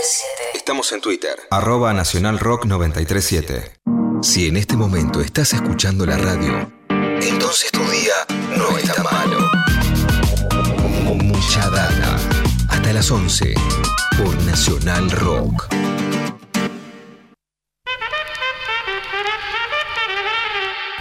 [0.00, 0.56] 937.
[0.56, 1.36] Estamos en Twitter.
[1.50, 3.72] Arroba Nacional Rock 937.
[4.22, 6.72] Si en este momento estás escuchando la radio,
[7.20, 8.14] entonces tu día
[8.56, 9.40] no está malo.
[11.22, 12.16] Mucha data.
[12.70, 13.52] Hasta las 11
[14.16, 15.68] por Nacional Rock.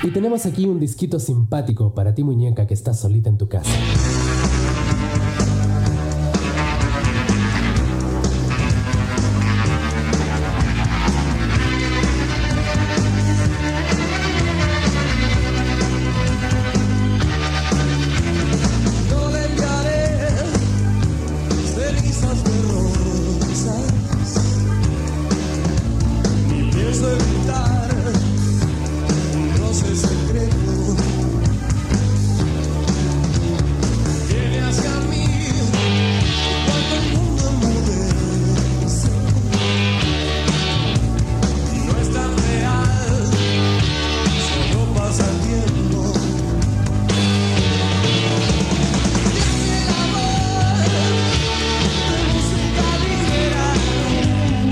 [0.03, 3.71] Y tenemos aquí un disquito simpático para ti muñeca que estás solita en tu casa.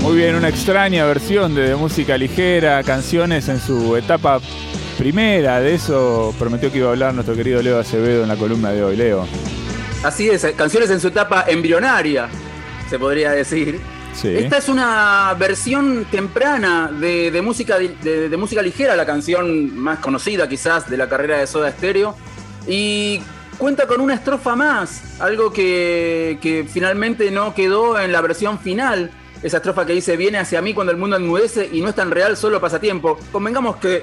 [0.08, 4.40] Muy bien, una extraña versión de, música ligera, canciones en su etapa
[4.96, 5.60] primera.
[5.60, 8.82] De eso prometió que iba a hablar nuestro querido Leo Acevedo en la columna de
[8.82, 8.96] hoy.
[8.96, 9.26] Leo.
[10.02, 12.30] Así es, canciones en su etapa embrionaria,
[12.88, 13.80] se podría decir.
[14.14, 14.34] Sí.
[14.34, 19.98] Esta es una versión temprana de, de música, de, de música ligera, la canción más
[19.98, 22.16] conocida quizás de la carrera de Soda Stereo.
[22.66, 23.20] Y
[23.58, 29.10] cuenta con una estrofa más, algo que, que finalmente no quedó en la versión final.
[29.42, 32.10] Esa estrofa que dice, viene hacia mí cuando el mundo enmudece y no es tan
[32.10, 33.18] real, solo pasatiempo.
[33.30, 34.02] Convengamos que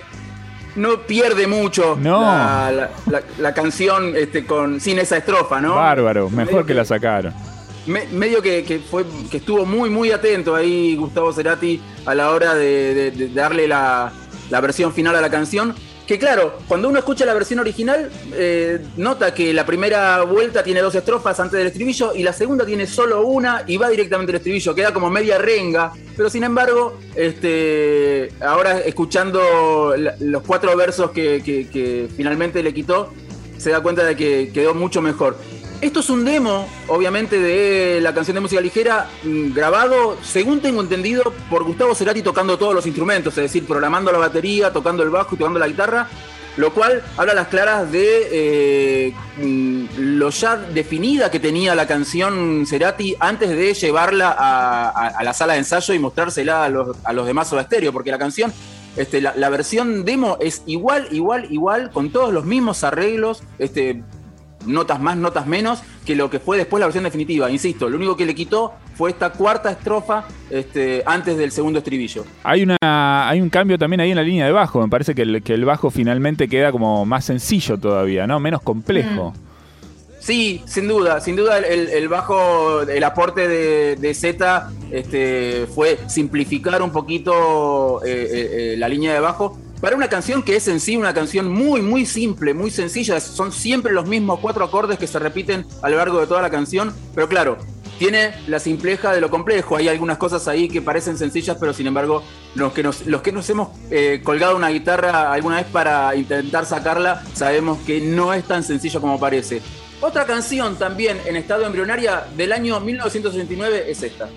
[0.78, 2.22] no pierde mucho No.
[2.22, 5.76] la, la- la- la canción este, con, sin esa estrofa, ¿no?
[5.76, 7.34] Bárbaro, mejor que la sacaron.
[7.88, 12.32] me- medio que, que fue que estuvo muy muy atento ahí Gustavo Cerati a la
[12.32, 14.12] hora de, de- de darle la,
[14.50, 15.76] la versión final a la canción
[16.08, 20.82] que claro cuando uno escucha la versión original eh, nota que la primera vuelta tiene
[20.82, 24.38] dos estrofas antes del estribillo y la segunda tiene solo una y va directamente al
[24.38, 32.10] estribillo queda como media renga pero sin embargo este ahora escuchando los cuatro versos que
[32.16, 33.12] finalmente le quitó
[33.58, 35.38] se da cuenta de que quedó mucho mejor.
[35.82, 40.82] Esto es un demo, obviamente, de la canción de música ligera, mm, grabado, según tengo
[40.82, 45.10] entendido, por Gustavo Cerati tocando todos los instrumentos, es decir, programando la batería, tocando el
[45.10, 46.08] bajo y tocando la guitarra,
[46.56, 51.86] lo cual habla a las claras de eh, mm, lo ya definida que tenía la
[51.86, 57.12] canción Cerati antes de llevarla a, la sala de ensayo y mostrársela a los, a
[57.12, 58.54] los demás Soda Stereo, porque la canción
[58.96, 64.04] este, la, la versión demo es igual, igual, igual, con todos los mismos arreglos, este,
[64.68, 67.50] notas más, notas menos, que lo que fue después la versión definitiva.
[67.50, 72.24] Insisto, lo único que le quitó fue esta cuarta estrofa este, antes del segundo estribillo.
[72.44, 74.82] Hay, una, hay un cambio también ahí en la línea de bajo.
[74.82, 78.40] Me parece que el, que el bajo finalmente queda como más sencillo todavía, ¿no?
[78.40, 79.34] Menos complejo.
[80.20, 85.68] Sí, sin duda, sin duda el, el- el bajo, el aporte de, de Z este,
[85.68, 90.56] fue simplificar un poquito eh, eh, eh, la línea de bajo para una canción que
[90.56, 93.20] es en sí una canción muy, muy simple, muy sencilla.
[93.20, 96.50] Son siempre los mismos cuatro acordes que se repiten a lo largo de toda la
[96.50, 97.58] canción, pero claro,
[97.98, 99.78] tiene la simpleja de lo complejo.
[99.78, 102.24] Hay algunas cosas ahí que parecen sencillas, pero sin embargo,
[102.56, 106.66] los que nos, los que nos hemos eh, colgado una guitarra alguna vez para intentar
[106.66, 109.62] sacarla, sabemos que no es tan sencillo como parece.
[110.02, 114.30] Otra canción también en estado embrionaria del año 1969 es esta.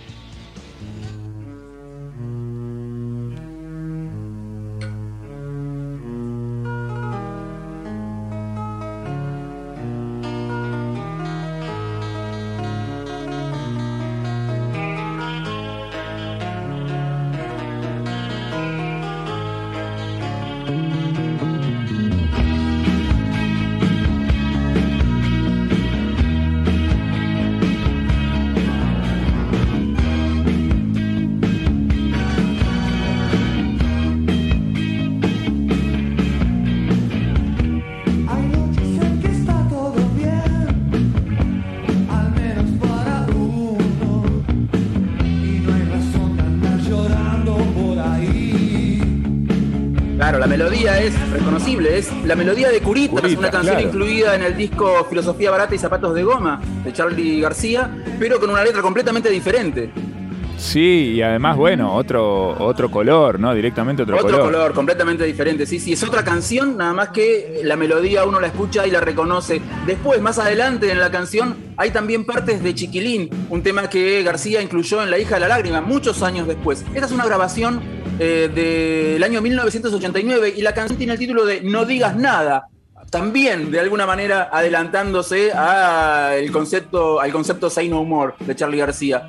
[50.38, 53.88] Claro, la melodía es reconocible, es la melodía de Curitas, Curita, una canción claro.
[53.88, 57.90] incluida en el disco Filosofía Barata y Zapatos de Goma de Charlie García,
[58.20, 59.90] pero con una letra completamente diferente.
[60.56, 63.55] Sí, y además, bueno, otro, otro color, ¿no?
[63.55, 64.44] Directamente otro, Otro color.
[64.44, 64.73] color.
[64.75, 65.67] completamente diferente.
[65.67, 69.00] Sí, sí, es otra canción, nada más que la melodía uno la escucha y la
[69.00, 69.61] reconoce.
[69.87, 74.61] Después, más adelante en la canción, hay también partes de Chiquilín, un tema que García
[74.61, 76.85] incluyó en La hija de la lágrima, muchos años después.
[76.93, 77.81] Esta es una grabación
[78.19, 82.69] eh, del año 1989 y la canción tiene el título de No digas nada.
[83.11, 89.29] También, de alguna manera, adelantándose a concepto, al concepto Say No More de Charlie García.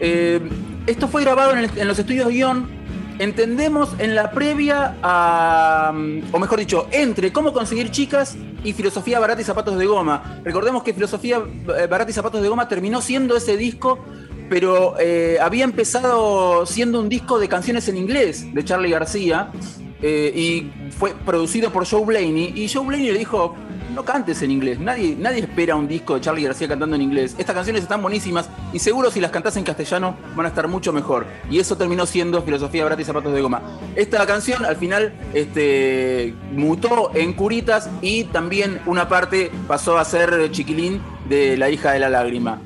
[0.00, 0.40] Eh,
[0.86, 2.80] esto fue grabado en, los estudios guion
[3.20, 5.92] entendemos en la previa a,
[6.32, 8.34] o mejor dicho, entre cómo conseguir chicas
[8.64, 10.40] y filosofía barata y zapatos de goma.
[10.42, 13.98] Recordemos que filosofía eh, barata y zapatos de goma terminó siendo ese disco,
[14.50, 19.50] pero eh, había empezado siendo un disco de canciones en inglés de Charlie García
[20.02, 23.54] eh, y fue producido por Joe Blaney y Joe Blaney le dijo
[23.94, 27.34] no cantes en inglés, nadie, nadie espera un disco de Charlie García cantando en inglés.
[27.38, 30.92] Estas canciones están buenísimas y seguro si las cantás en castellano van a estar mucho
[30.92, 31.26] mejor.
[31.50, 33.62] Y eso terminó siendo Filosofía Barata y Zapatos de Goma.
[33.96, 40.50] Esta canción al final este, mutó en Curitas y también una parte pasó a ser
[40.50, 42.60] Chiquilín de La hija de la lágrima.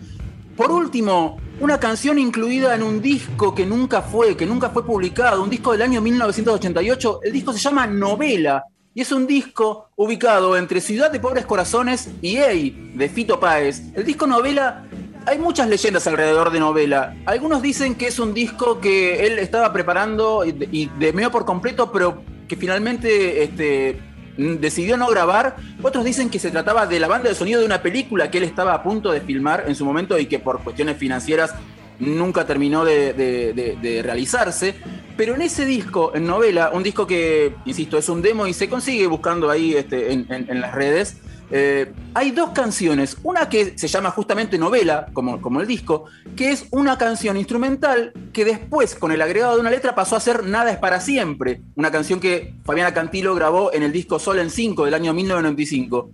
[0.56, 5.42] Por último, una canción incluida en un disco que nunca fue, que nunca fue publicado,
[5.42, 7.20] un disco del año 1988.
[7.22, 8.64] El disco se llama Novela
[8.94, 13.82] y es un disco ubicado entre Ciudad de Pobres Corazones y Ey, de Fito Páez.
[13.94, 14.84] El disco Novela,
[15.26, 17.16] hay muchas leyendas alrededor de Novela.
[17.26, 21.90] Algunos dicen que es un disco que él estaba preparando y, y demeó por completo,
[21.92, 24.00] pero que finalmente este,
[24.36, 25.56] decidió no grabar.
[25.82, 28.44] Otros dicen que se trataba de la banda de sonido de una película que él
[28.44, 31.54] estaba a punto de filmar en su momento y que por cuestiones financieras
[31.98, 34.74] nunca terminó de, realizarse.
[35.16, 38.68] Pero en ese disco, en novela, un disco que, insisto, es un demo y se
[38.68, 41.18] consigue buscando ahí este, en las redes,
[41.50, 43.16] eh, hay dos canciones.
[43.22, 46.04] Una que se llama justamente novela, como, como el disco,
[46.36, 50.20] que es una canción instrumental que después, con el agregado de una letra, pasó a
[50.20, 51.62] ser Nada es para siempre.
[51.76, 56.10] Una canción que Fabiana Cantilo grabó en el disco Sol en 5 del año 1995.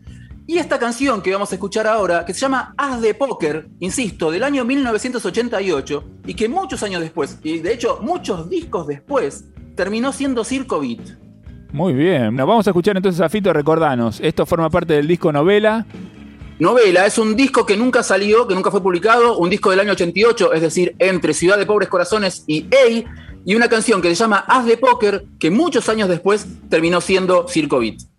[0.46, 4.32] Y esta canción que vamos a escuchar ahora, que se llama As de Póker, insisto,
[4.32, 9.44] del año 1988, y que muchos años después, y de hecho muchos discos después,
[9.76, 11.29] terminó siendo Circo Beat.
[11.72, 12.34] Muy bien.
[12.34, 14.20] Nos vamos a escuchar entonces a Fito, recordanos.
[14.20, 15.86] Esto forma parte del disco Novela.
[16.58, 19.92] Novela es un disco que nunca salió, que nunca fue publicado, un disco del año
[19.92, 23.06] 88, es decir, entre Ciudad de Pobres Corazones y Ey,
[23.46, 27.48] y una canción que se llama As de Póker, que muchos años después terminó siendo
[27.48, 28.09] Circo Beat.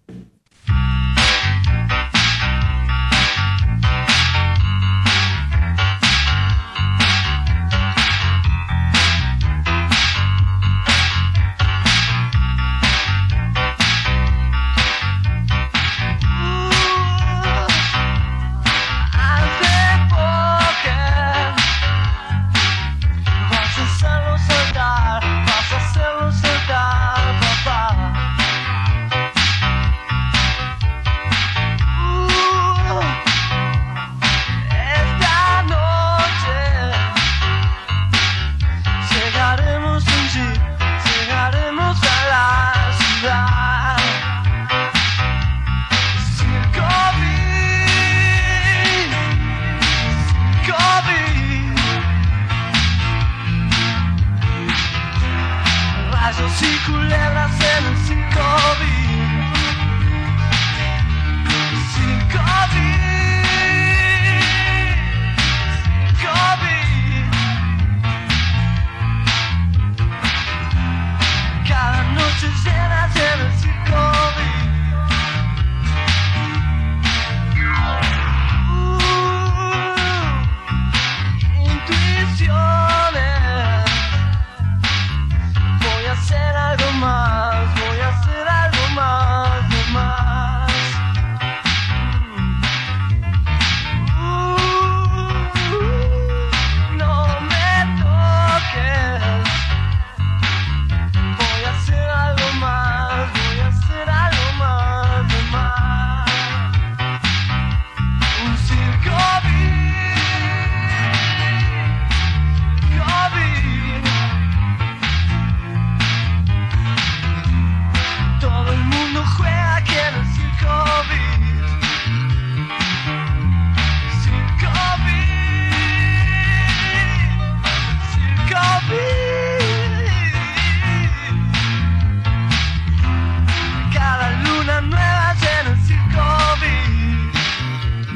[56.41, 57.97] Rayos y culebras en el.
[58.07, 59.10] Circo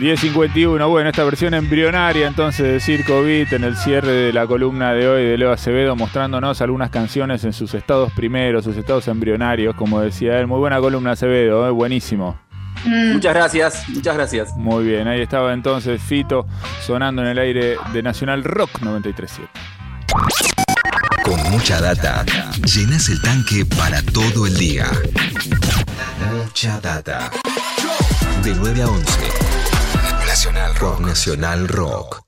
[0.05, 4.93] 10.51, bueno, esta versión embrionaria entonces de Circo Beat en el cierre de la columna
[4.93, 9.73] de hoy de Leo Acevedo mostrándonos algunas canciones en sus estados primeros, sus estados embrionarios,
[9.73, 10.45] como decía él.
[10.45, 11.71] Muy buena columna Acevedo, ¿eh?
[11.71, 12.39] buenísimo.
[12.85, 14.55] Muchas gracias, muchas gracias.
[14.55, 16.45] Muy bien, ahí estaba entonces Fito
[16.81, 19.47] sonando en el aire de Nacional Rock 93.7.
[21.23, 22.23] Con mucha data,
[22.63, 24.85] llenas el tanque para todo el día.
[26.31, 27.31] Mucha data.
[28.43, 29.44] De 9 a 11.
[30.35, 30.99] Nacional Rock.
[30.99, 32.19] Nacional Rock.